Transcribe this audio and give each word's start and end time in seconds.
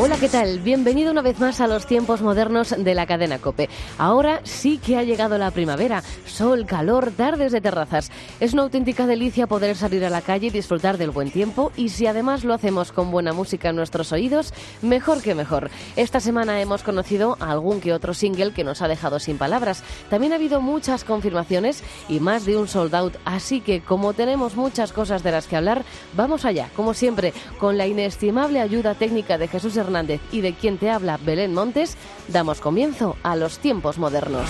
Hola, 0.00 0.16
¿qué 0.16 0.28
tal? 0.28 0.60
Bienvenido 0.60 1.10
una 1.10 1.22
vez 1.22 1.40
más 1.40 1.60
a 1.60 1.66
los 1.66 1.84
tiempos 1.84 2.22
modernos 2.22 2.72
de 2.78 2.94
la 2.94 3.04
cadena 3.04 3.40
Cope. 3.40 3.68
Ahora 3.98 4.40
sí 4.44 4.78
que 4.78 4.96
ha 4.96 5.02
llegado 5.02 5.38
la 5.38 5.50
primavera. 5.50 6.04
Sol, 6.24 6.66
calor, 6.66 7.10
tardes 7.16 7.50
de 7.50 7.60
terrazas. 7.60 8.12
Es 8.40 8.52
una 8.52 8.62
auténtica 8.62 9.04
delicia 9.04 9.48
poder 9.48 9.74
salir 9.74 10.04
a 10.04 10.10
la 10.10 10.20
calle 10.20 10.46
y 10.46 10.50
disfrutar 10.50 10.96
del 10.96 11.10
buen 11.10 11.32
tiempo 11.32 11.72
y 11.76 11.88
si 11.88 12.06
además 12.06 12.44
lo 12.44 12.54
hacemos 12.54 12.92
con 12.92 13.10
buena 13.10 13.32
música 13.32 13.70
en 13.70 13.76
nuestros 13.76 14.12
oídos, 14.12 14.54
mejor 14.80 15.22
que 15.22 15.34
mejor. 15.34 15.70
Esta 15.96 16.20
semana 16.20 16.60
hemos 16.60 16.84
conocido 16.84 17.36
algún 17.40 17.80
que 17.80 17.92
otro 17.92 18.14
single 18.14 18.52
que 18.52 18.62
nos 18.62 18.80
ha 18.80 18.86
dejado 18.86 19.18
sin 19.18 19.38
palabras. 19.38 19.82
También 20.08 20.32
ha 20.32 20.36
habido 20.36 20.60
muchas 20.60 21.02
confirmaciones 21.02 21.82
y 22.08 22.20
más 22.20 22.44
de 22.44 22.56
un 22.56 22.68
sold 22.68 22.94
out, 22.94 23.16
así 23.24 23.60
que 23.60 23.80
como 23.80 24.12
tenemos 24.12 24.54
muchas 24.54 24.92
cosas 24.92 25.24
de 25.24 25.32
las 25.32 25.48
que 25.48 25.56
hablar, 25.56 25.84
vamos 26.14 26.44
allá, 26.44 26.70
como 26.76 26.94
siempre, 26.94 27.32
con 27.58 27.76
la 27.76 27.88
inestimable 27.88 28.60
ayuda 28.60 28.94
técnica 28.94 29.36
de 29.36 29.48
Jesús 29.48 29.76
Hernández 29.76 30.20
y 30.30 30.42
de 30.42 30.54
quien 30.54 30.78
te 30.78 30.90
habla 30.90 31.18
Belén 31.24 31.54
Montes, 31.54 31.96
damos 32.28 32.60
comienzo 32.60 33.16
a 33.24 33.34
los 33.34 33.58
tiempos 33.58 33.98
modernos. 33.98 34.46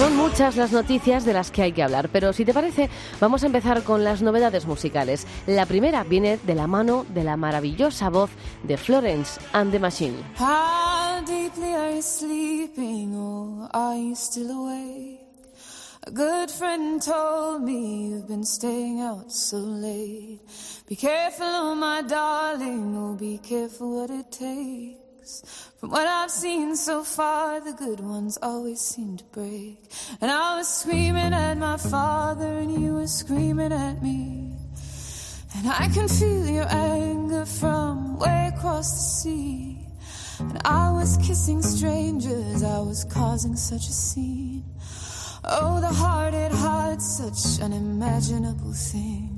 Son 0.00 0.16
muchas 0.16 0.56
las 0.56 0.72
noticias 0.72 1.26
de 1.26 1.34
las 1.34 1.50
que 1.50 1.60
hay 1.60 1.72
que 1.72 1.82
hablar, 1.82 2.08
pero 2.08 2.32
si 2.32 2.46
te 2.46 2.54
parece, 2.54 2.88
vamos 3.20 3.42
a 3.42 3.46
empezar 3.46 3.82
con 3.82 4.02
las 4.02 4.22
novedades 4.22 4.64
musicales. 4.64 5.26
La 5.46 5.66
primera 5.66 6.04
viene 6.04 6.38
de 6.38 6.54
la 6.54 6.66
mano 6.66 7.04
de 7.12 7.22
la 7.22 7.36
maravillosa 7.36 8.08
voz 8.08 8.30
de 8.62 8.78
Florence 8.78 9.38
and 9.52 9.72
the 9.72 9.78
Machine. 9.78 10.16
How 10.38 11.22
deeply 11.26 11.74
are 11.74 11.94
you 11.94 12.00
sleeping, 12.00 13.14
or 13.14 13.68
are 13.74 13.98
you 13.98 14.16
still 14.16 14.50
awake? 14.50 15.20
A 16.06 16.10
good 16.10 16.50
friend 16.50 17.02
told 17.02 17.64
me 17.64 18.08
you've 18.08 18.26
been 18.26 18.46
staying 18.46 19.02
out 19.02 19.30
so 19.30 19.58
late. 19.58 20.40
Be 20.88 20.96
careful, 20.96 21.44
oh 21.44 21.74
my 21.74 22.00
darling, 22.08 22.96
oh 22.96 23.16
be 23.16 23.36
careful 23.36 24.00
what 24.00 24.08
it 24.08 24.32
takes. 24.32 24.99
From 25.78 25.90
what 25.90 26.06
I've 26.06 26.30
seen 26.30 26.76
so 26.76 27.02
far, 27.02 27.60
the 27.60 27.72
good 27.72 28.00
ones 28.00 28.38
always 28.42 28.80
seem 28.80 29.16
to 29.16 29.24
break. 29.24 29.78
And 30.20 30.30
I 30.30 30.56
was 30.56 30.68
screaming 30.68 31.32
at 31.32 31.56
my 31.56 31.76
father, 31.76 32.50
and 32.62 32.70
you 32.80 32.94
were 32.94 33.06
screaming 33.06 33.72
at 33.72 34.02
me. 34.02 34.56
And 35.56 35.68
I 35.68 35.88
can 35.94 36.08
feel 36.08 36.46
your 36.46 36.68
anger 36.68 37.44
from 37.44 38.18
way 38.18 38.50
across 38.54 38.88
the 38.98 39.04
sea. 39.20 39.78
And 40.40 40.58
I 40.64 40.90
was 40.92 41.16
kissing 41.18 41.62
strangers, 41.62 42.62
I 42.62 42.80
was 42.80 43.04
causing 43.04 43.56
such 43.56 43.88
a 43.88 43.92
scene. 43.92 44.64
Oh, 45.44 45.80
the 45.80 45.88
heart, 46.02 46.34
it 46.34 46.52
hides 46.52 47.06
such 47.18 47.62
unimaginable 47.62 48.72
things. 48.72 49.29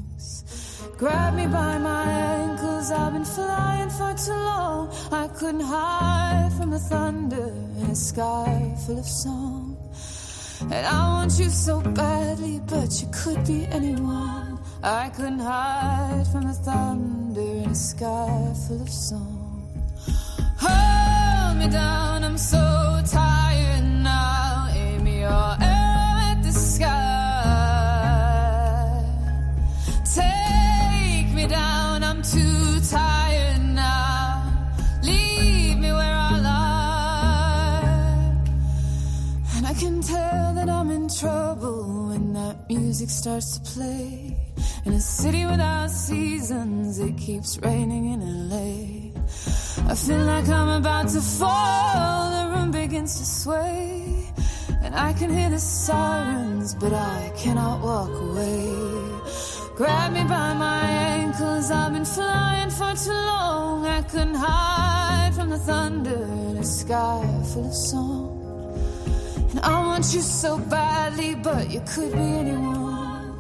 Grab 0.99 1.35
me 1.35 1.47
by 1.47 1.79
my 1.79 2.05
ankles, 2.05 2.91
I've 2.91 3.13
been 3.13 3.25
flying 3.25 3.91
for 3.91 4.15
too 4.15 4.33
long. 4.33 4.95
I 5.11 5.29
couldn't 5.29 5.61
hide 5.61 6.53
from 6.57 6.71
the 6.71 6.79
thunder 6.79 7.53
in 7.81 7.91
a 7.91 7.95
sky 7.95 8.77
full 8.87 8.99
of 8.99 9.07
song. 9.07 9.77
And 10.61 10.87
I 10.87 11.09
want 11.15 11.39
you 11.39 11.51
so 11.51 11.81
badly, 11.81 12.61
but 12.67 12.91
you 13.01 13.09
could 13.13 13.45
be 13.47 13.67
anyone. 13.67 14.59
I 14.83 15.09
couldn't 15.11 15.41
hide 15.41 16.27
from 16.31 16.47
the 16.47 16.55
thunder 16.55 17.41
in 17.41 17.71
a 17.71 17.75
sky 17.75 18.55
full 18.67 18.83
of 18.83 18.89
song. 18.89 19.69
Hold 20.59 21.57
me 21.59 21.69
down, 21.69 22.25
I'm 22.25 22.39
so 22.39 22.72
music 43.03 43.19
starts 43.19 43.59
to 43.59 43.61
play. 43.75 44.37
In 44.85 44.93
a 44.93 45.01
city 45.01 45.45
without 45.45 45.91
seasons, 45.91 47.01
it 47.01 47.17
keeps 47.17 47.59
raining 47.59 48.13
in 48.13 48.21
LA. 48.49 49.11
I 49.91 49.95
feel 49.95 50.25
like 50.25 50.49
I'm 50.49 50.81
about 50.81 51.09
to 51.09 51.21
fall, 51.21 52.31
the 52.31 52.55
room 52.55 52.71
begins 52.71 53.19
to 53.19 53.25
sway. 53.25 54.33
And 54.85 54.95
I 54.95 55.13
can 55.15 55.31
hear 55.37 55.51
the 55.51 55.59
sirens, 55.59 56.77
but 56.77 56.93
I 56.93 57.33
cannot 57.37 57.83
walk 57.83 58.15
away. 58.29 58.71
Grab 59.75 60.13
me 60.13 60.23
by 60.23 60.55
my 60.55 60.83
ankles, 61.19 61.71
I've 61.71 61.93
been 61.93 62.05
flying 62.05 62.71
for 62.71 62.93
too 63.05 63.23
long. 63.33 63.85
I 63.85 64.03
couldn't 64.03 64.37
hide 64.37 65.33
from 65.35 65.51
the 65.51 65.59
thunder 65.59 66.23
in 66.51 66.57
a 66.59 66.65
sky 66.65 67.23
full 67.53 67.67
of 67.67 67.75
song. 67.75 68.29
And 69.51 69.61
I 69.61 69.75
want 69.89 70.05
you 70.15 70.21
so 70.21 70.59
badly, 70.59 71.35
but 71.35 71.71
you 71.71 71.83
could 71.95 72.13
be 72.13 72.29
anyone. 72.43 72.82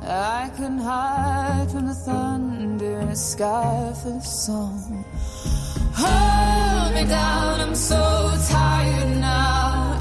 I 0.05 0.51
can't 0.57 0.81
hide 0.81 1.71
from 1.71 1.87
the 1.87 1.95
thunder 1.95 3.01
in 3.01 3.09
a 3.09 3.17
sky 3.17 3.93
full 4.03 4.17
of 4.17 4.27
song. 4.27 5.05
Hold 5.95 6.95
me 6.95 7.05
down, 7.07 7.61
I'm 7.61 7.75
so 7.75 8.33
tired 8.49 9.21
now. 9.21 9.91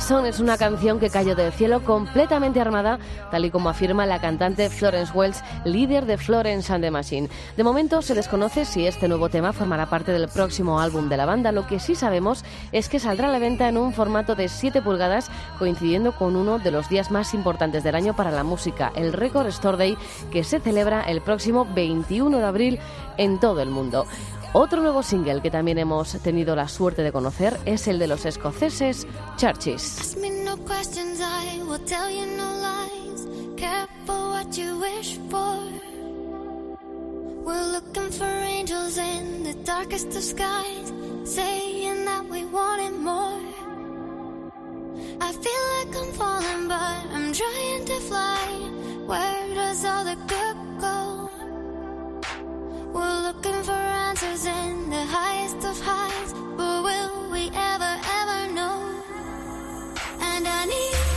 Sun 0.00 0.26
es 0.26 0.40
una 0.40 0.58
canción 0.58 0.98
que 0.98 1.08
cayó 1.08 1.34
del 1.34 1.52
cielo 1.52 1.82
completamente 1.84 2.60
armada, 2.60 2.98
tal 3.30 3.44
y 3.44 3.50
como 3.50 3.68
afirma 3.68 4.06
la 4.06 4.20
cantante 4.20 4.68
Florence 4.68 5.12
Wells, 5.12 5.42
líder 5.64 6.04
de 6.04 6.18
Florence 6.18 6.72
and 6.72 6.84
the 6.84 6.90
Machine. 6.90 7.28
De 7.56 7.64
momento 7.64 8.02
se 8.02 8.14
desconoce 8.14 8.64
si 8.64 8.86
este 8.86 9.08
nuevo 9.08 9.28
tema 9.28 9.52
formará 9.52 9.86
parte 9.86 10.12
del 10.12 10.28
próximo 10.28 10.80
álbum 10.80 11.08
de 11.08 11.16
la 11.16 11.26
banda. 11.26 11.52
Lo 11.52 11.66
que 11.66 11.78
sí 11.78 11.94
sabemos 11.94 12.44
es 12.72 12.88
que 12.88 12.98
saldrá 12.98 13.28
a 13.28 13.32
la 13.32 13.38
venta 13.38 13.68
en 13.68 13.78
un 13.78 13.92
formato 13.92 14.34
de 14.34 14.48
7 14.48 14.82
pulgadas, 14.82 15.30
coincidiendo 15.58 16.12
con 16.12 16.36
uno 16.36 16.58
de 16.58 16.72
los 16.72 16.88
días 16.88 17.10
más 17.10 17.32
importantes 17.32 17.84
del 17.84 17.94
año 17.94 18.14
para 18.14 18.30
la 18.30 18.44
música, 18.44 18.92
el 18.96 19.12
Record 19.12 19.46
Store 19.46 19.78
Day, 19.78 19.96
que 20.30 20.44
se 20.44 20.60
celebra 20.60 21.02
el 21.02 21.20
próximo 21.20 21.66
21 21.72 22.38
de 22.38 22.44
abril 22.44 22.78
en 23.16 23.38
todo 23.38 23.60
el 23.60 23.70
mundo. 23.70 24.06
Otro 24.56 24.80
nuevo 24.80 25.02
single 25.02 25.42
que 25.42 25.50
también 25.50 25.78
hemos 25.78 26.12
tenido 26.22 26.54
la 26.54 26.68
suerte 26.68 27.02
de 27.02 27.10
conocer 27.10 27.58
es 27.66 27.88
el 27.88 27.98
de 27.98 28.06
los 28.06 28.24
escoceses 28.24 29.04
Churches. 29.36 30.16
We're 37.44 37.72
looking 37.72 38.10
for 38.10 38.24
angels 38.24 38.96
in 38.96 39.42
the 39.42 39.54
darkest 39.64 40.16
of 40.16 40.22
skies, 40.22 40.92
saying 41.24 42.06
that 42.06 42.24
we 42.30 42.46
wanted 42.46 42.92
more. 42.92 43.40
I 45.20 45.30
feel 45.30 45.64
like 45.76 45.94
I'm 45.94 46.12
falling, 46.14 46.68
but 46.68 47.04
I'm 47.12 47.32
trying 47.34 47.84
to 47.84 48.00
fly. 48.08 48.70
Where 49.06 49.54
does 49.54 49.84
all 49.84 50.04
the 50.04 50.16
good 50.26 50.80
go? 50.80 51.23
We're 52.94 53.22
looking 53.22 53.60
for 53.64 53.72
answers 53.72 54.46
in 54.46 54.88
the 54.88 55.04
highest 55.04 55.56
of 55.64 55.80
highs, 55.80 56.32
but 56.56 56.84
will 56.84 57.28
we 57.32 57.50
ever, 57.52 57.92
ever 58.20 58.52
know? 58.52 59.02
And 60.20 60.46
I 60.46 60.64
need 60.66 61.13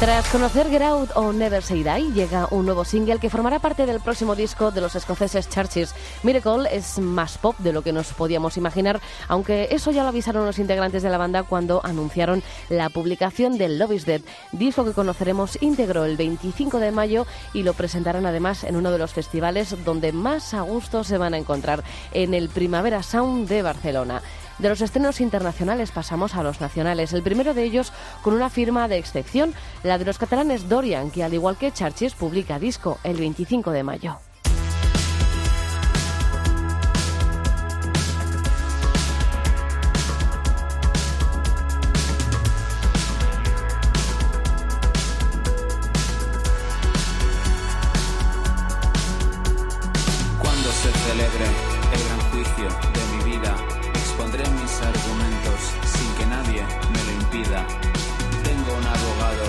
Tras 0.00 0.26
conocer 0.30 0.70
Get 0.70 0.80
Out 0.80 1.10
o 1.14 1.30
Never 1.30 1.62
Say 1.62 1.82
Die, 1.82 2.12
llega 2.14 2.48
un 2.50 2.64
nuevo 2.64 2.86
single 2.86 3.18
que 3.18 3.28
formará 3.28 3.58
parte 3.58 3.84
del 3.84 4.00
próximo 4.00 4.34
disco 4.34 4.70
de 4.70 4.80
los 4.80 4.96
escoceses 4.96 5.46
Churches. 5.50 5.94
Miracle 6.22 6.74
es 6.74 6.98
más 6.98 7.36
pop 7.36 7.54
de 7.58 7.74
lo 7.74 7.82
que 7.82 7.92
nos 7.92 8.14
podíamos 8.14 8.56
imaginar, 8.56 8.98
aunque 9.28 9.68
eso 9.70 9.90
ya 9.90 10.02
lo 10.02 10.08
avisaron 10.08 10.46
los 10.46 10.58
integrantes 10.58 11.02
de 11.02 11.10
la 11.10 11.18
banda 11.18 11.42
cuando 11.42 11.82
anunciaron 11.84 12.42
la 12.70 12.88
publicación 12.88 13.58
de 13.58 13.68
Love 13.68 13.92
is 13.92 14.06
Dead, 14.06 14.22
disco 14.52 14.86
que 14.86 14.94
conoceremos 14.94 15.60
íntegro 15.60 16.06
el 16.06 16.16
25 16.16 16.78
de 16.78 16.92
mayo 16.92 17.26
y 17.52 17.62
lo 17.62 17.74
presentarán 17.74 18.24
además 18.24 18.64
en 18.64 18.76
uno 18.76 18.92
de 18.92 18.98
los 18.98 19.12
festivales 19.12 19.84
donde 19.84 20.12
más 20.12 20.54
a 20.54 20.62
gusto 20.62 21.04
se 21.04 21.18
van 21.18 21.34
a 21.34 21.38
encontrar, 21.38 21.84
en 22.12 22.32
el 22.32 22.48
Primavera 22.48 23.02
Sound 23.02 23.50
de 23.50 23.60
Barcelona. 23.60 24.22
De 24.60 24.68
los 24.68 24.82
estrenos 24.82 25.22
internacionales 25.22 25.90
pasamos 25.90 26.34
a 26.34 26.42
los 26.42 26.60
nacionales. 26.60 27.14
El 27.14 27.22
primero 27.22 27.54
de 27.54 27.64
ellos 27.64 27.94
con 28.22 28.34
una 28.34 28.50
firma 28.50 28.88
de 28.88 28.98
excepción, 28.98 29.54
la 29.82 29.96
de 29.96 30.04
los 30.04 30.18
catalanes 30.18 30.68
Dorian, 30.68 31.10
que 31.10 31.24
al 31.24 31.32
igual 31.32 31.56
que 31.56 31.72
Churches 31.72 32.14
publica 32.14 32.58
disco 32.58 32.98
el 33.02 33.16
25 33.16 33.70
de 33.70 33.82
mayo. 33.82 34.18
Cuando 50.38 50.70
se 50.70 50.92
celebre 50.92 51.46
el 51.94 52.04
gran 52.04 52.20
juicio 52.30 52.68
de 52.92 53.16
mi 53.16 53.38
vida, 53.38 53.79
expondré 54.20 54.44
mis 54.50 54.74
argumentos 54.82 55.60
sin 55.96 56.14
que 56.16 56.26
nadie 56.26 56.62
me 56.92 57.04
lo 57.04 57.12
impida. 57.22 57.64
Tengo 58.44 58.74
un 58.76 58.86
abogado 58.86 59.44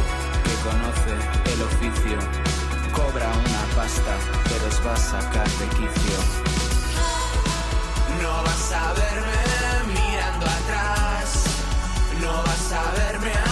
que 0.46 0.54
conoce 0.70 1.14
el 1.54 1.62
oficio, 1.62 2.18
cobra 2.94 3.28
una 3.28 3.76
pasta, 3.76 4.16
pero 4.46 4.68
os 4.68 4.88
va 4.88 4.94
a 4.94 4.98
sacar 4.98 5.50
de 5.60 5.68
quicio. 5.76 6.18
No 8.22 8.44
vas 8.44 8.72
a 8.72 8.94
verme 8.94 9.94
mirando 9.94 10.46
atrás, 10.46 11.44
no 12.22 12.32
vas 12.32 12.72
a 12.72 12.92
verme 12.92 13.30
hablando 13.30 13.51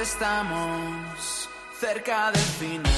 estamos 0.00 1.48
cerca 1.78 2.30
del 2.30 2.40
final. 2.40 2.92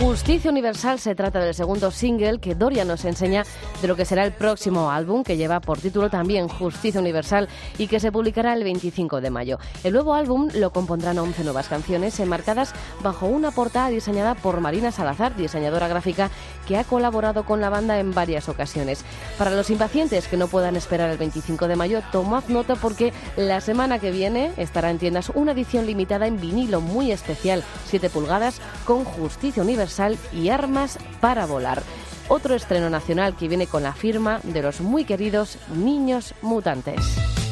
Justicia 0.00 0.50
Universal 0.50 0.98
se 0.98 1.14
trata 1.14 1.40
del 1.40 1.52
segundo 1.52 1.90
single 1.90 2.38
que 2.38 2.54
Doria 2.54 2.86
nos 2.86 3.04
enseña 3.04 3.44
de 3.82 3.86
lo 3.86 3.96
que 3.96 4.06
será 4.06 4.24
el 4.24 4.32
próximo 4.32 4.90
álbum, 4.90 5.22
que 5.22 5.36
lleva 5.36 5.60
por 5.60 5.78
título 5.78 6.08
también 6.08 6.48
Justicia 6.48 7.02
Universal 7.02 7.50
y 7.76 7.86
que 7.86 8.00
se 8.00 8.10
publicará 8.10 8.54
el 8.54 8.64
25 8.64 9.20
de 9.20 9.28
mayo. 9.28 9.58
El 9.84 9.92
nuevo 9.92 10.14
álbum 10.14 10.48
lo 10.54 10.72
compondrán 10.72 11.18
11 11.18 11.44
nuevas 11.44 11.68
canciones 11.68 12.18
enmarcadas 12.18 12.72
bajo 13.02 13.26
una 13.26 13.50
portada 13.50 13.90
diseñada 13.90 14.34
por 14.34 14.62
Marina 14.62 14.90
Salazar, 14.90 15.36
diseñadora 15.36 15.86
gráfica 15.88 16.30
que 16.70 16.76
ha 16.76 16.84
colaborado 16.84 17.42
con 17.42 17.60
la 17.60 17.68
banda 17.68 17.98
en 17.98 18.14
varias 18.14 18.48
ocasiones. 18.48 19.04
Para 19.36 19.50
los 19.50 19.70
impacientes 19.70 20.28
que 20.28 20.36
no 20.36 20.46
puedan 20.46 20.76
esperar 20.76 21.10
el 21.10 21.18
25 21.18 21.66
de 21.66 21.74
mayo, 21.74 22.00
tomad 22.12 22.44
nota 22.46 22.76
porque 22.76 23.12
la 23.36 23.60
semana 23.60 23.98
que 23.98 24.12
viene 24.12 24.52
estará 24.56 24.92
en 24.92 25.00
tiendas 25.00 25.32
una 25.34 25.50
edición 25.50 25.84
limitada 25.84 26.28
en 26.28 26.40
vinilo 26.40 26.80
muy 26.80 27.10
especial, 27.10 27.64
7 27.86 28.08
pulgadas, 28.08 28.60
con 28.84 29.04
Justicia 29.04 29.64
Universal 29.64 30.16
y 30.32 30.50
Armas 30.50 30.96
para 31.20 31.44
Volar. 31.44 31.82
Otro 32.28 32.54
estreno 32.54 32.88
nacional 32.88 33.34
que 33.34 33.48
viene 33.48 33.66
con 33.66 33.82
la 33.82 33.92
firma 33.92 34.38
de 34.44 34.62
los 34.62 34.80
muy 34.80 35.04
queridos 35.04 35.58
Niños 35.74 36.34
Mutantes. 36.40 37.49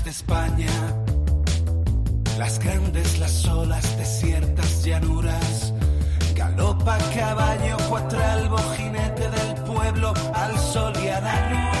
De 0.00 0.10
España. 0.10 0.70
Las 2.38 2.58
grandes, 2.58 3.18
las 3.18 3.46
olas, 3.46 3.96
desiertas, 3.98 4.84
llanuras. 4.84 5.72
Galopa 6.34 6.98
caballo, 7.14 7.76
cuatralbo, 7.88 8.56
jinete 8.76 9.28
del 9.28 9.54
pueblo, 9.64 10.14
al 10.34 10.58
sol 10.58 10.92
y 11.04 11.08
a 11.08 11.20
la 11.20 11.50
luna. 11.50 11.72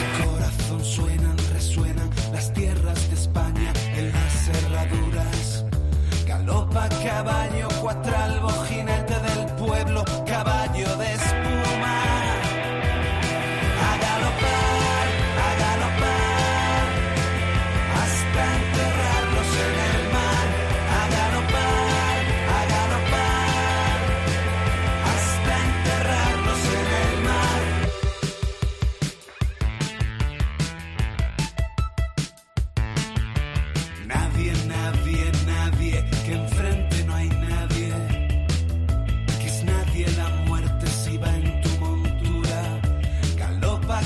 A 0.00 0.24
corazón 0.24 0.84
suenan, 0.84 1.36
resuenan 1.54 2.10
las 2.32 2.52
tierras 2.52 3.08
de 3.08 3.14
España 3.14 3.72
en 3.96 4.12
las 4.12 4.32
cerraduras. 4.46 5.64
Galopa 6.26 6.88
caballo, 7.02 7.68
cuatralbo, 7.80 8.41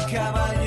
caballo, 0.06 0.65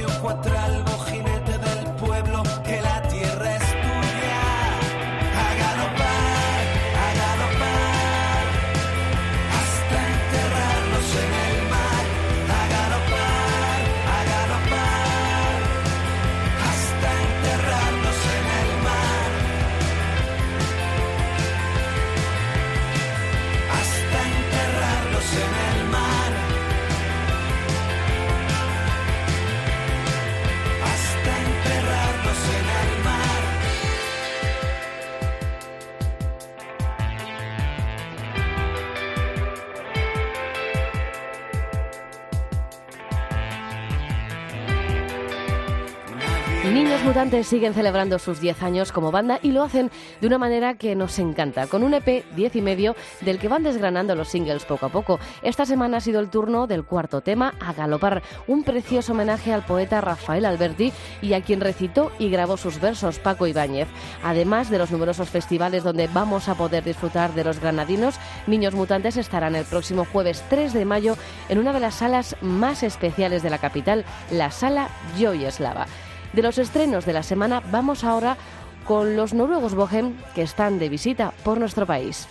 Mutantes 47.19 47.47
siguen 47.47 47.73
celebrando 47.73 48.17
sus 48.17 48.39
10 48.39 48.63
años 48.63 48.93
como 48.93 49.11
banda 49.11 49.39
y 49.43 49.51
lo 49.51 49.61
hacen 49.61 49.91
de 50.21 50.27
una 50.27 50.37
manera 50.37 50.75
que 50.75 50.95
nos 50.95 51.19
encanta, 51.19 51.67
con 51.67 51.83
un 51.83 51.93
EP 51.93 52.23
10 52.33 52.55
y 52.55 52.61
medio 52.61 52.95
del 53.19 53.39
que 53.39 53.49
van 53.49 53.61
desgranando 53.61 54.15
los 54.15 54.29
singles 54.29 54.63
poco 54.63 54.85
a 54.85 54.89
poco. 54.89 55.19
Esta 55.41 55.65
semana 55.65 55.97
ha 55.97 55.99
sido 55.99 56.21
el 56.21 56.29
turno 56.29 56.65
del 56.65 56.85
cuarto 56.85 57.19
tema, 57.19 57.55
A 57.59 57.73
Galopar, 57.73 58.23
un 58.47 58.63
precioso 58.63 59.11
homenaje 59.11 59.51
al 59.51 59.65
poeta 59.65 59.99
Rafael 59.99 60.45
Alberti 60.45 60.93
y 61.21 61.33
a 61.33 61.41
quien 61.41 61.59
recitó 61.59 62.13
y 62.19 62.29
grabó 62.29 62.55
sus 62.55 62.79
versos 62.79 63.19
Paco 63.19 63.47
Ibáñez. 63.47 63.89
Además 64.23 64.69
de 64.69 64.77
los 64.77 64.89
numerosos 64.89 65.29
festivales 65.29 65.83
donde 65.83 66.07
vamos 66.07 66.47
a 66.47 66.55
poder 66.55 66.85
disfrutar 66.85 67.33
de 67.33 67.43
los 67.43 67.59
granadinos, 67.59 68.15
Niños 68.47 68.75
Mutantes 68.75 69.17
estarán 69.17 69.57
el 69.57 69.65
próximo 69.65 70.07
jueves 70.09 70.41
3 70.49 70.71
de 70.71 70.85
mayo 70.85 71.17
en 71.49 71.57
una 71.57 71.73
de 71.73 71.81
las 71.81 71.95
salas 71.95 72.37
más 72.39 72.81
especiales 72.81 73.43
de 73.43 73.49
la 73.49 73.57
capital, 73.57 74.05
la 74.31 74.51
Sala 74.51 74.87
Joy 75.17 75.43
Eslava. 75.43 75.85
De 76.33 76.41
los 76.43 76.57
estrenos 76.57 77.05
de 77.05 77.13
la 77.13 77.23
semana 77.23 77.61
vamos 77.71 78.03
ahora 78.03 78.37
con 78.85 79.15
los 79.15 79.33
noruegos 79.33 79.75
Bohem 79.75 80.15
que 80.33 80.41
están 80.41 80.79
de 80.79 80.89
visita 80.89 81.33
por 81.43 81.59
nuestro 81.59 81.85
país. 81.85 82.27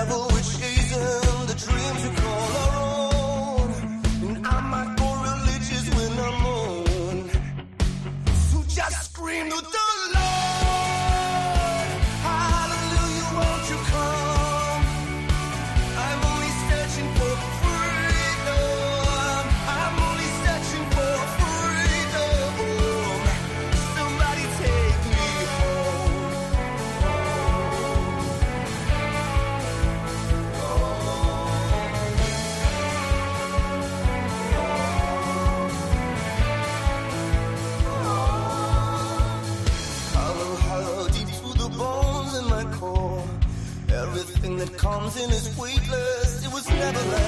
Devil 0.00 0.29
in 45.16 45.30
is 45.30 45.56
weightless. 45.56 46.44
It 46.44 46.52
was 46.52 46.68
never 46.68 47.02
like 47.10 47.19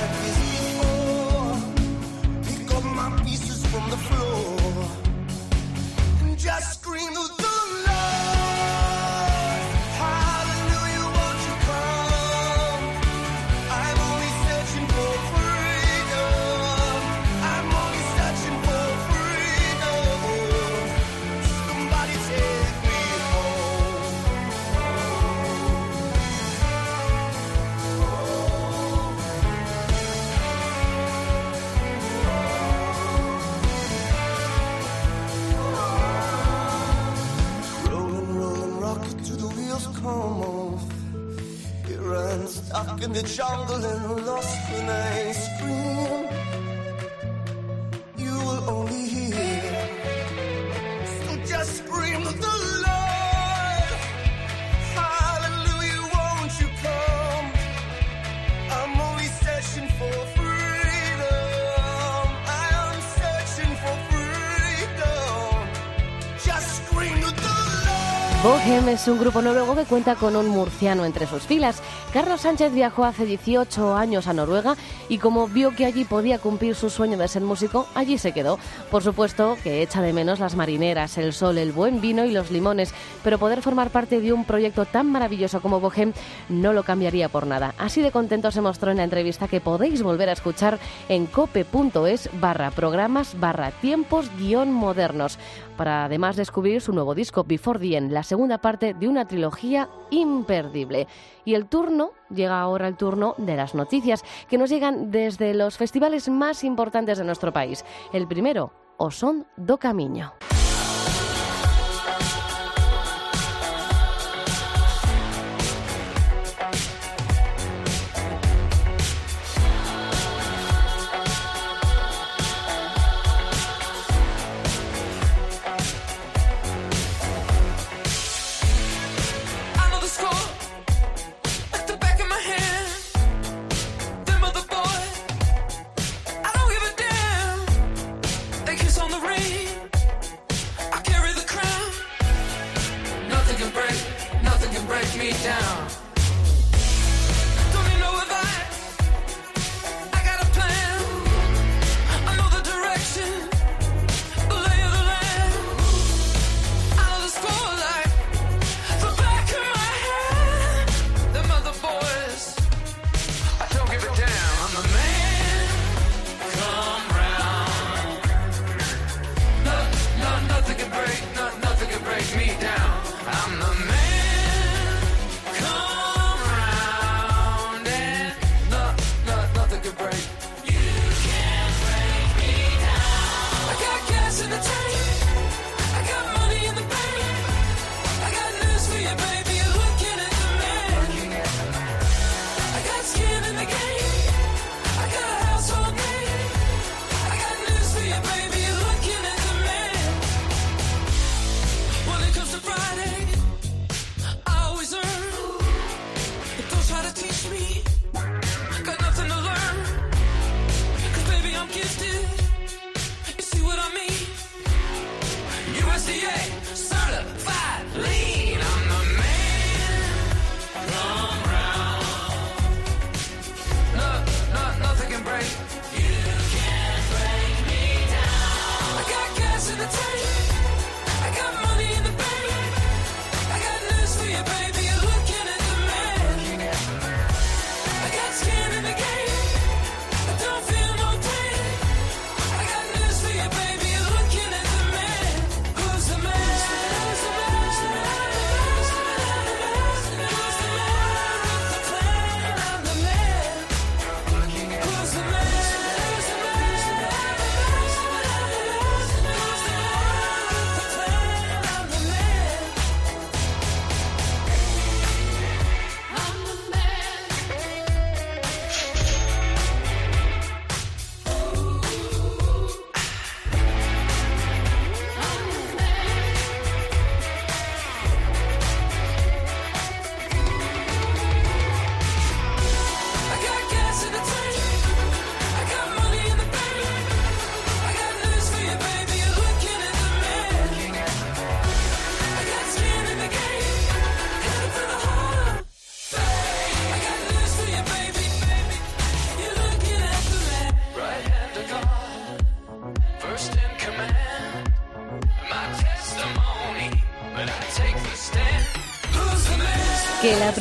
Bohem 68.42 68.88
es 68.88 69.07
un 69.07 69.21
grupo 69.21 69.40
noruego 69.40 69.76
que 69.76 69.85
cuenta 69.85 70.16
con 70.16 70.35
un 70.35 70.49
murciano 70.49 71.04
entre 71.04 71.28
sus 71.28 71.45
filas. 71.45 71.81
Carlos 72.12 72.42
Sánchez 72.42 72.75
viajó 72.75 73.04
hace 73.04 73.25
18 73.25 73.97
años 73.97 74.26
a 74.26 74.35
Noruega 74.35 74.76
y 75.09 75.16
como 75.16 75.49
vio 75.49 75.75
que 75.75 75.87
allí 75.87 76.04
podía 76.04 76.38
cumplir 76.38 76.75
su 76.75 76.90
sueño 76.90 77.16
de 77.16 77.26
ser 77.26 77.40
músico, 77.40 77.87
allí 77.95 78.19
se 78.19 78.33
quedó. 78.33 78.59
Por 78.90 79.02
supuesto 79.02 79.57
que 79.64 79.81
echa 79.81 80.02
de 80.02 80.12
menos 80.12 80.38
las 80.38 80.54
marineras, 80.54 81.16
el 81.16 81.33
sol, 81.33 81.57
el 81.57 81.73
buen 81.73 82.02
vino 82.02 82.26
y 82.26 82.31
los 82.31 82.50
limones, 82.50 82.92
pero 83.25 83.38
poder 83.38 83.62
formar 83.62 83.88
parte 83.88 84.21
de 84.21 84.35
un 84.35 84.45
proyecto 84.45 84.85
tan 84.85 85.11
maravilloso 85.11 85.62
como 85.62 85.81
Bohem 85.81 86.12
no 86.50 86.75
lo 86.75 86.83
cambiaría 86.83 87.31
por 87.31 87.47
nada. 87.47 87.75
Así 87.78 88.02
de 88.02 88.12
contento 88.12 88.50
se 88.50 88.61
mostró 88.61 88.90
en 88.90 88.99
la 88.99 89.04
entrevista 89.04 89.49
que 89.49 89.62
podéis 89.62 90.02
volver 90.02 90.28
a 90.28 90.33
escuchar 90.33 90.78
en 91.09 91.25
cope.es 91.25 92.28
barra 92.38 92.73
programas 92.73 93.40
barra 93.40 93.71
tiempos 93.71 94.31
guion 94.37 94.71
modernos 94.71 95.38
para 95.76 96.05
además 96.05 96.37
descubrir 96.37 96.81
su 96.81 96.93
nuevo 96.93 97.14
disco 97.14 97.45
Before 97.45 97.79
the 97.79 97.97
End, 97.97 98.12
la 98.12 98.23
segunda 98.23 98.59
parte 98.59 98.95
de 98.95 99.09
una 99.09 99.26
trilogía 99.26 99.88
imperdible. 100.11 101.07
Y 101.45 101.55
el 101.55 101.67
turno, 101.67 102.12
llega 102.31 102.61
ahora 102.61 102.88
el 102.88 102.97
turno 102.97 103.35
de 103.38 103.57
las 103.57 103.75
noticias 103.75 104.25
que 104.49 104.59
nos 104.59 104.71
llegan 104.71 105.11
desde 105.11 105.55
los 105.55 105.76
festivales 105.76 106.29
más 106.29 106.64
importantes 106.64 107.19
de 107.19 107.25
nuestro 107.25 107.52
país. 107.52 107.85
El 108.12 108.26
primero, 108.26 108.73
Osón 108.97 109.47
do 109.57 109.79
Camiño. 109.79 110.33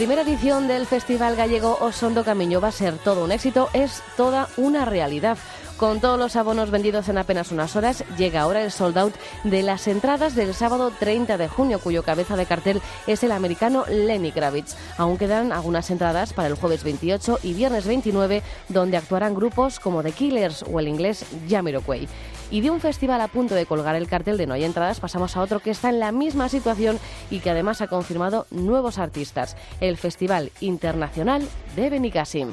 primera 0.02 0.24
edición 0.24 0.68
del 0.68 0.88
Festival 0.88 1.36
Gallego 1.36 1.78
Osondo 1.80 2.24
Camiño 2.24 2.60
va 2.60 2.70
a 2.70 2.72
ser 2.72 2.98
todo 2.98 3.24
un 3.24 3.32
éxito, 3.32 3.70
es 3.74 4.02
toda 4.18 4.50
una 4.58 4.84
realidad. 4.84 5.38
Con 5.78 6.00
todos 6.02 6.18
los 6.18 6.36
abonos 6.36 6.72
vendidos 6.72 7.08
en 7.08 7.20
apenas 7.20 7.52
unas 7.52 7.76
horas, 7.76 8.04
llega 8.18 8.42
ahora 8.42 8.64
el 8.64 8.72
sold 8.72 8.98
out 8.98 9.14
de 9.44 9.62
las 9.62 9.88
entradas 9.88 10.34
del 10.34 10.56
sábado 10.56 10.92
30 11.00 11.38
de 11.38 11.48
junio, 11.48 11.78
cuyo 11.78 12.02
cabeza 12.02 12.36
de 12.36 12.48
cartel 12.48 12.82
es 13.06 13.24
el 13.24 13.32
americano 13.32 13.86
Lenny 13.88 14.32
Kravitz. 14.32 14.76
Aún 14.98 15.20
quedan 15.20 15.52
algunas 15.52 15.92
entradas 15.92 16.34
para 16.34 16.48
el 16.48 16.56
jueves 16.56 16.84
28 16.84 17.38
y 17.44 17.54
viernes 17.54 17.86
29, 17.86 18.42
donde 18.70 18.98
actuarán 18.98 19.36
grupos 19.36 19.80
como 19.80 20.02
The 20.02 20.14
Killers 20.14 20.66
o 20.72 20.80
el 20.80 20.88
inglés 20.88 21.26
Jamiroquai. 21.48 22.08
Y 22.52 22.62
de 22.62 22.70
un 22.70 22.82
festival 22.82 23.22
a 23.22 23.30
punto 23.30 23.56
de 23.56 23.66
colgar 23.66 23.96
el 23.96 24.08
cartel 24.08 24.38
de 24.38 24.46
No 24.46 24.54
hay 24.54 24.66
entradas, 24.66 25.00
pasamos 25.00 25.38
a 25.38 25.42
otro 25.42 25.62
que 25.62 25.72
está 25.72 25.90
en 25.90 26.00
la 26.00 26.12
misma 26.12 26.50
situación 26.50 27.00
y 27.30 27.40
que 27.40 27.50
además 27.50 27.82
ha 27.82 27.88
confirmado 27.88 28.46
nuevos 28.52 28.98
artistas, 28.98 29.56
el 29.80 29.98
Festival 29.98 30.52
Internacional 30.60 31.48
de 31.76 31.90
Benicassim. 31.90 32.52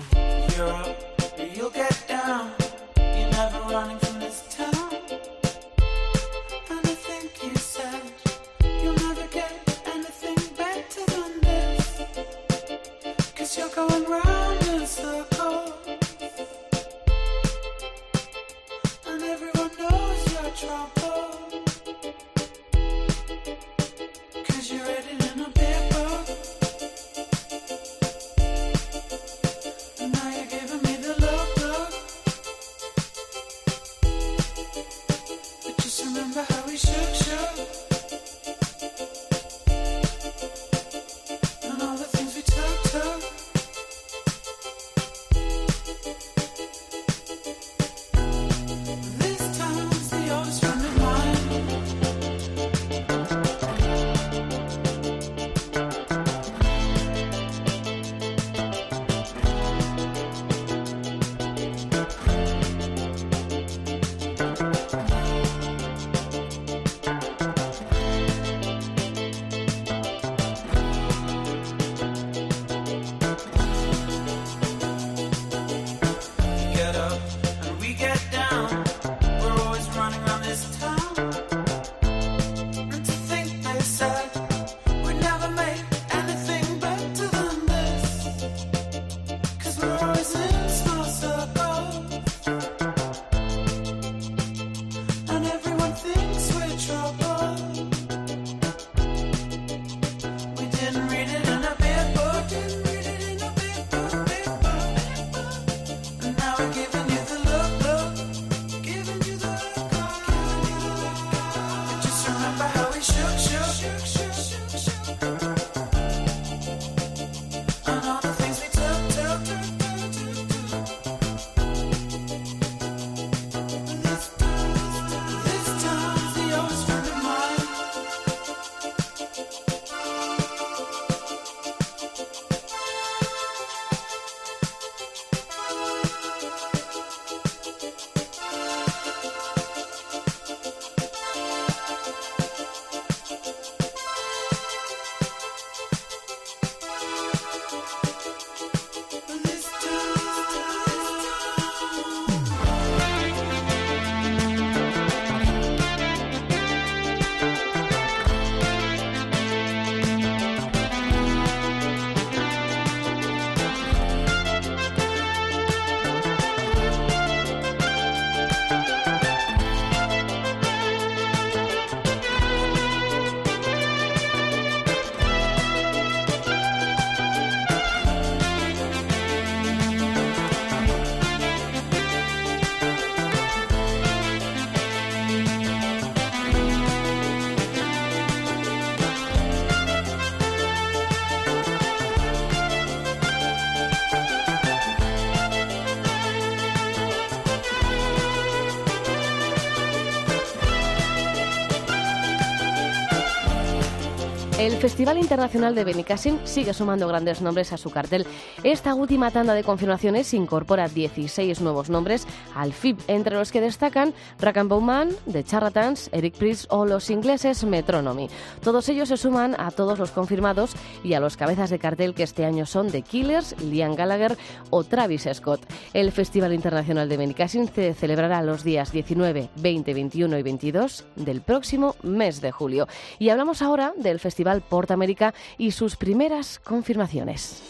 El 204.69 204.77
Festival 204.77 205.17
Internacional 205.17 205.75
de 205.75 205.83
Benicassim 205.83 206.37
sigue 206.45 206.75
sumando 206.75 207.09
grandes 207.09 207.41
nombres 207.41 207.73
a 207.73 207.79
su 207.79 207.89
cartel. 207.89 208.27
Esta 208.63 208.95
última 208.95 209.31
tanda 209.31 209.55
de 209.55 209.65
confirmaciones 209.65 210.35
incorpora 210.35 210.89
16 210.89 211.63
nuevos 211.63 211.89
nombres 211.89 212.27
al 212.55 212.75
FIB, 212.75 212.99
entre 213.07 213.37
los 213.37 213.51
que 213.51 213.63
destacan 213.63 214.13
Rakan 214.39 214.69
Bowman, 214.69 215.09
The 215.33 215.43
Charlatans, 215.43 216.11
Eric 216.13 216.37
Priest 216.37 216.67
o 216.69 216.85
los 216.85 217.09
ingleses 217.09 217.65
Metronomy. 217.65 218.29
Todos 218.61 218.91
ellos 218.91 219.09
se 219.09 219.17
suman 219.17 219.59
a 219.59 219.71
todos 219.71 219.99
los 219.99 220.11
confirmados 220.11 220.75
y 221.03 221.15
a 221.15 221.21
los 221.21 221.39
cabezas 221.39 221.71
de 221.71 221.79
cartel 221.79 222.13
que 222.13 222.25
este 222.25 222.45
año 222.45 222.67
son 222.67 222.91
The 222.91 223.01
Killers, 223.01 223.59
Liam 223.63 223.95
Gallagher 223.95 224.37
o 224.69 224.85
Travis 224.85 225.27
Scott. 225.33 225.63
El 225.95 226.13
Festival 226.13 226.53
Internacional 226.53 227.09
de 227.09 227.17
Benicassim 227.17 227.69
se 227.69 227.95
celebrará 227.95 228.43
los 228.43 228.65
días 228.65 228.93
19, 228.93 229.49
20, 229.57 229.95
21 229.95 230.39
y 230.39 230.43
22 230.43 231.07
del 231.17 231.41
próximo 231.41 231.97
mes 232.03 232.43
de 232.43 232.53
julio. 232.53 232.87
Y 233.19 233.31
hablamos 233.31 233.63
ahora 233.63 233.95
del 233.97 234.21
Festival 234.21 234.58
Port 234.61 234.91
América 234.91 235.35
y 235.57 235.73
sus 235.73 235.97
primeras 235.97 236.59
confirmaciones. 236.59 237.63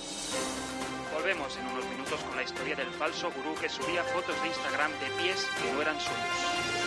Volvemos 1.14 1.56
en 1.56 1.66
unos 1.66 1.84
minutos 1.90 2.20
con 2.20 2.36
la 2.36 2.42
historia 2.42 2.76
del 2.76 2.90
falso 2.90 3.30
gurú 3.30 3.54
que 3.60 3.68
subía 3.68 4.02
fotos 4.04 4.40
de 4.42 4.48
Instagram 4.48 4.90
de 4.92 5.22
pies 5.22 5.46
que 5.62 5.72
no 5.72 5.82
eran 5.82 5.96
suyos. 6.00 6.77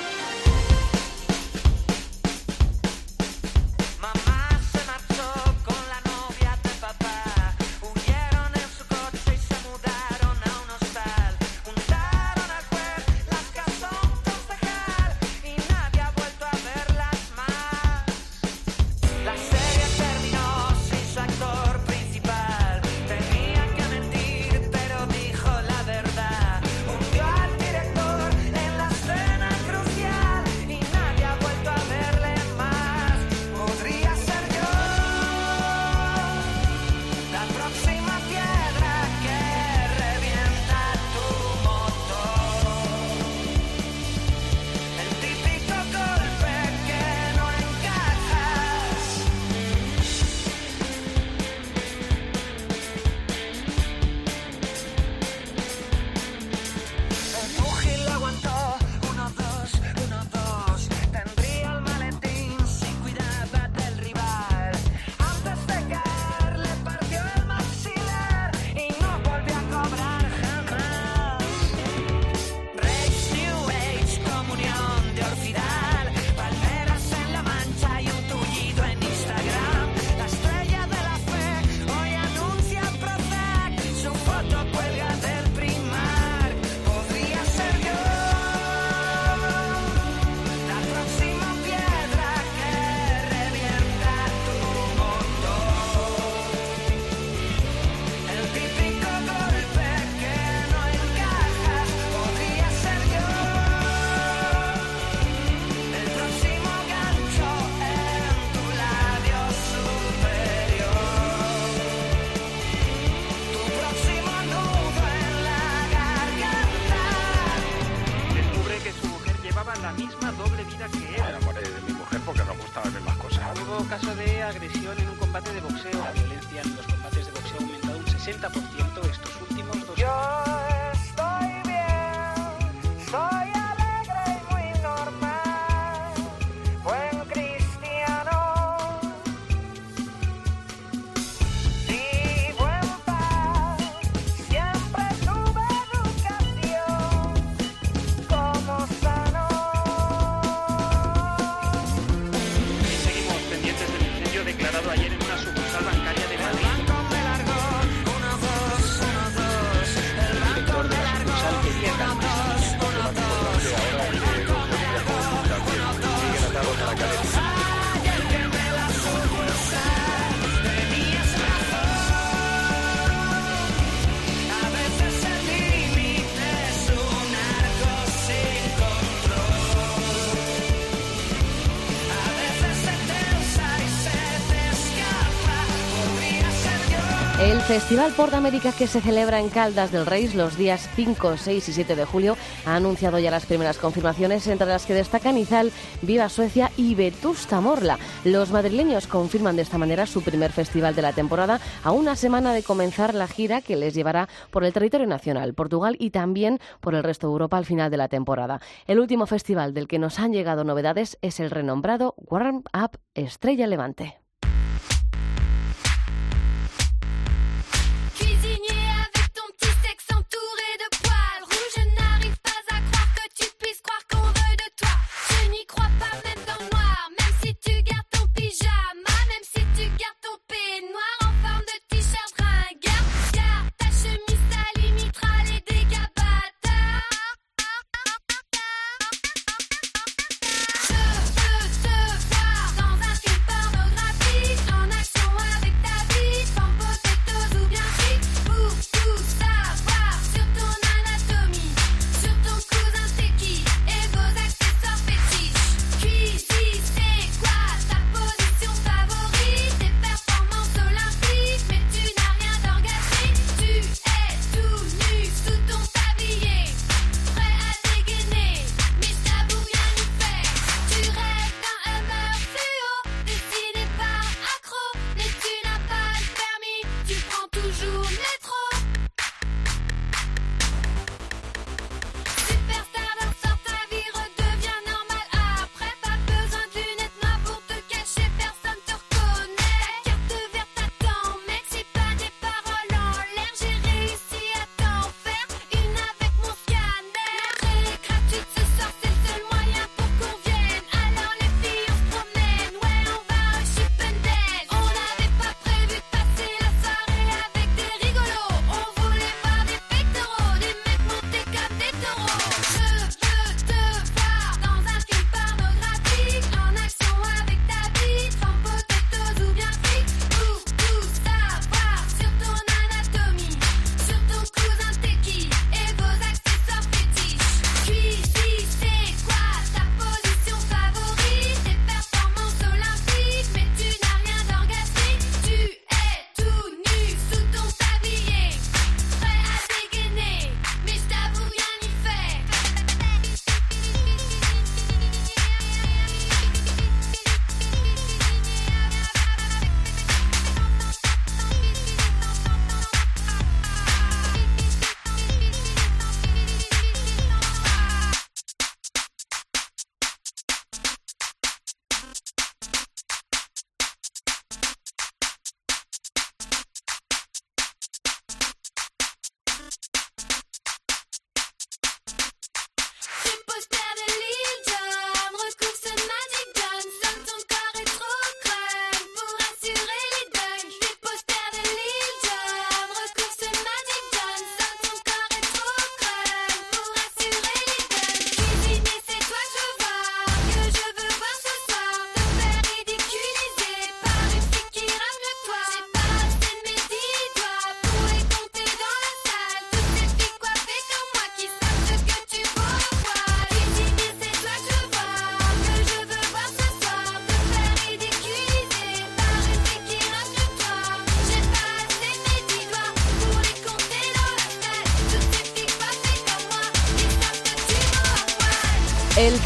Festival 187.71 188.11
Port 188.11 188.33
América 188.33 188.73
que 188.77 188.85
se 188.85 188.99
celebra 188.99 189.39
en 189.39 189.47
Caldas 189.47 189.93
del 189.93 190.05
Reis 190.05 190.35
los 190.35 190.57
días 190.57 190.89
5, 190.93 191.37
6 191.37 191.69
y 191.69 191.71
7 191.71 191.95
de 191.95 192.03
julio 192.03 192.35
ha 192.65 192.75
anunciado 192.75 193.17
ya 193.17 193.31
las 193.31 193.45
primeras 193.45 193.77
confirmaciones, 193.77 194.45
entre 194.47 194.67
las 194.67 194.85
que 194.85 194.93
destacan 194.93 195.37
Izal, 195.37 195.71
Viva 196.01 196.27
Suecia 196.27 196.69
y 196.75 196.95
Vetusta 196.95 197.61
Morla. 197.61 197.97
Los 198.25 198.51
madrileños 198.51 199.07
confirman 199.07 199.55
de 199.55 199.61
esta 199.61 199.77
manera 199.77 200.05
su 200.05 200.21
primer 200.21 200.51
festival 200.51 200.95
de 200.95 201.01
la 201.01 201.13
temporada 201.13 201.61
a 201.85 201.91
una 201.91 202.17
semana 202.17 202.51
de 202.51 202.61
comenzar 202.61 203.15
la 203.15 203.29
gira 203.29 203.61
que 203.61 203.77
les 203.77 203.93
llevará 203.93 204.27
por 204.49 204.65
el 204.65 204.73
territorio 204.73 205.07
nacional, 205.07 205.53
Portugal 205.53 205.95
y 205.97 206.09
también 206.09 206.59
por 206.81 206.93
el 206.93 207.03
resto 207.03 207.27
de 207.27 207.31
Europa 207.31 207.55
al 207.55 207.65
final 207.65 207.89
de 207.89 207.95
la 207.95 208.09
temporada. 208.09 208.59
El 208.85 208.99
último 208.99 209.27
festival 209.27 209.73
del 209.73 209.87
que 209.87 209.97
nos 209.97 210.19
han 210.19 210.33
llegado 210.33 210.65
novedades 210.65 211.17
es 211.21 211.39
el 211.39 211.49
renombrado 211.49 212.15
Warm 212.17 212.65
Up 212.73 212.99
Estrella 213.13 213.65
Levante. 213.65 214.20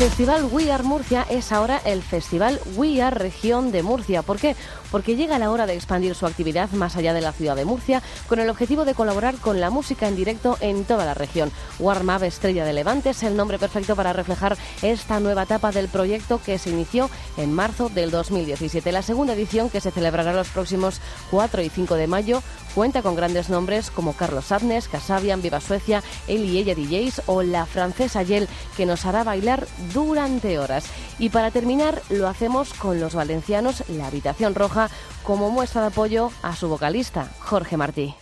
Festival 0.09 0.49
We 0.51 0.71
Are 0.71 0.83
Murcia 0.83 1.25
es 1.31 1.51
ahora 1.51 1.81
el 1.83 2.03
festival 2.03 2.61
We 2.75 3.01
Are 3.01 3.17
Región 3.17 3.71
de 3.71 3.81
Murcia. 3.81 4.21
¿Por 4.21 4.37
qué? 4.37 4.55
Porque 4.91 5.15
llega 5.15 5.39
la 5.39 5.49
hora 5.49 5.65
de 5.65 5.73
expandir 5.73 6.13
su 6.13 6.27
actividad 6.27 6.69
más 6.73 6.95
allá 6.95 7.11
de 7.11 7.21
la 7.21 7.31
ciudad 7.31 7.55
de 7.55 7.65
Murcia 7.65 8.03
con 8.29 8.37
el 8.39 8.47
objetivo 8.51 8.85
de 8.85 8.93
colaborar 8.93 9.33
con 9.37 9.59
la 9.59 9.71
música 9.71 10.07
en 10.07 10.15
directo 10.15 10.59
en 10.59 10.85
toda 10.85 11.05
la 11.05 11.15
región. 11.15 11.51
Warm 11.79 12.07
Up 12.09 12.21
Estrella 12.21 12.65
de 12.65 12.73
Levante 12.73 13.09
es 13.09 13.23
el 13.23 13.35
nombre 13.35 13.57
perfecto 13.57 13.95
para 13.95 14.13
reflejar 14.13 14.59
esta 14.83 15.19
nueva 15.19 15.43
etapa 15.43 15.71
del 15.71 15.87
proyecto 15.87 16.39
que 16.39 16.59
se 16.59 16.69
inició 16.69 17.09
en 17.35 17.51
marzo 17.51 17.89
del 17.89 18.11
2017. 18.11 18.91
La 18.91 19.01
segunda 19.01 19.33
edición, 19.33 19.71
que 19.71 19.81
se 19.81 19.89
celebrará 19.89 20.33
los 20.33 20.49
próximos 20.49 21.01
4 21.31 21.63
y 21.63 21.69
5 21.69 21.95
de 21.95 22.05
mayo, 22.05 22.43
cuenta 22.75 23.01
con 23.01 23.15
grandes 23.15 23.49
nombres 23.49 23.89
como 23.89 24.13
Carlos 24.13 24.51
Adnes, 24.51 24.89
Casabian, 24.89 25.41
Viva 25.41 25.61
Suecia, 25.61 26.03
Él 26.27 26.45
y 26.45 26.59
Ella 26.59 26.75
DJs 26.75 27.23
o 27.25 27.41
la 27.41 27.65
francesa 27.65 28.21
Yel, 28.21 28.49
que 28.75 28.85
nos 28.85 29.05
hará 29.05 29.23
bailar 29.23 29.65
durante 29.93 30.59
horas. 30.59 30.85
Y 31.17 31.29
para 31.29 31.49
terminar, 31.49 32.01
lo 32.09 32.27
hacemos 32.27 32.73
con 32.73 32.99
los 32.99 33.15
valencianos 33.15 33.83
La 33.87 34.07
Habitación 34.07 34.53
Roja 34.53 34.89
como 35.23 35.49
muestra 35.49 35.81
de 35.81 35.87
apoyo 35.87 36.31
a 36.43 36.55
su 36.55 36.67
vocalista, 36.67 37.31
Jorge 37.39 37.77
Martí. 37.77 38.13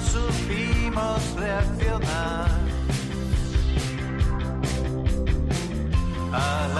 Supimos 0.00 1.34
reaccionar. 1.36 2.69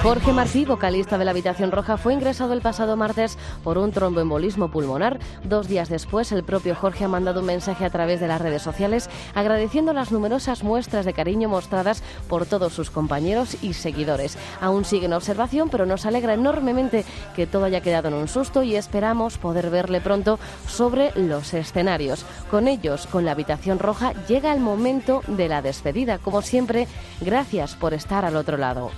Jorge 0.02 0.32
Martí, 0.32 0.64
vocalista 0.64 1.18
de 1.18 1.24
la 1.24 1.32
Habitación 1.32 1.72
Roja, 1.72 1.96
fue 1.96 2.14
ingresado 2.14 2.52
el 2.52 2.60
pasado 2.60 2.96
martes 2.96 3.36
por 3.62 3.78
un 3.78 3.90
tromboembolismo 3.92 4.70
pulmonar. 4.70 5.18
Dos 5.44 5.68
días 5.68 5.88
después, 5.88 6.32
el 6.32 6.44
propio 6.44 6.74
Jorge 6.74 7.04
ha 7.04 7.08
mandado 7.08 7.40
un 7.40 7.46
mensaje 7.46 7.84
a 7.84 7.90
través 7.90 8.20
de 8.20 8.28
las 8.28 8.40
redes 8.40 8.62
sociales 8.62 9.10
agradeciendo 9.34 9.92
las 9.92 10.12
numerosas 10.12 10.62
muestras 10.62 11.04
de 11.04 11.12
cariño 11.12 11.48
mostradas 11.48 12.02
por 12.28 12.46
todos 12.46 12.72
sus 12.72 12.90
compañeros 12.90 13.56
y 13.62 13.74
seguidores. 13.74 14.38
Aún 14.60 14.84
sigue 14.84 15.06
en 15.06 15.12
observación, 15.12 15.68
pero 15.68 15.86
nos 15.86 16.06
alegra 16.06 16.34
enormemente 16.34 17.04
que 17.34 17.46
todo 17.46 17.64
haya 17.64 17.80
quedado 17.82 18.08
en 18.08 18.14
un 18.14 18.28
susto 18.28 18.62
y 18.62 18.76
esperamos 18.76 19.38
poder 19.38 19.70
verle 19.70 20.00
pronto 20.00 20.38
sobre 20.66 21.12
los 21.14 21.52
escenarios. 21.54 22.24
Con 22.50 22.68
ellos, 22.68 23.06
con 23.06 23.24
la 23.24 23.32
Habitación 23.32 23.78
Roja, 23.78 24.12
llega 24.26 24.52
el 24.52 24.60
momento 24.60 25.22
de 25.26 25.48
la 25.48 25.62
despedida. 25.62 26.18
Como 26.18 26.42
siempre, 26.42 26.86
gracias 27.20 27.74
por 27.74 27.94
estar 27.94 28.24
al 28.24 28.36
otro 28.36 28.56
lado. 28.56 28.90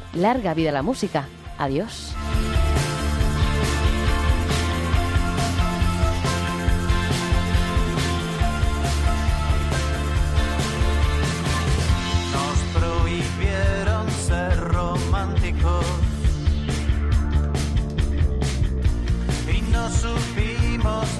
Vida 0.54 0.72
la 0.72 0.82
música. 0.82 1.28
Adiós. 1.58 2.14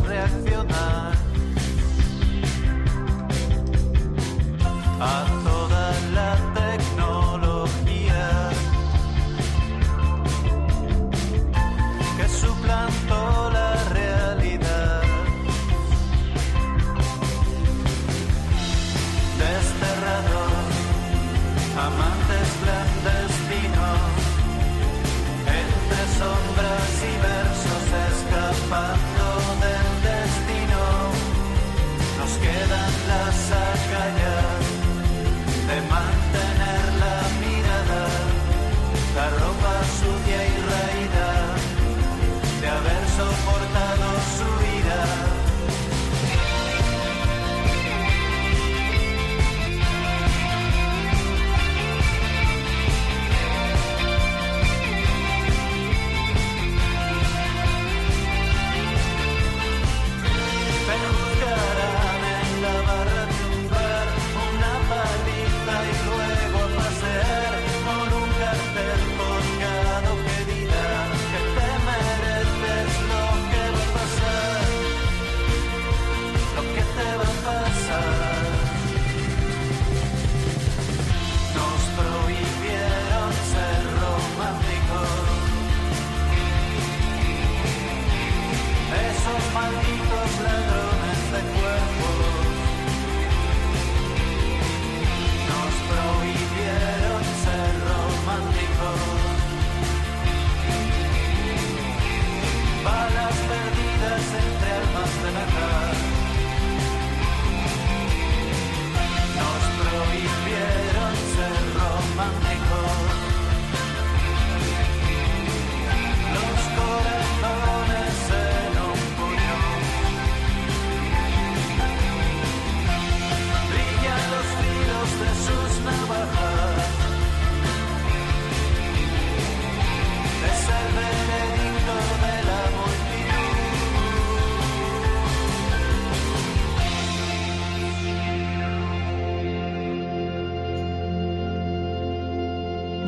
Reaccionar 0.05 1.13
a 5.01 5.42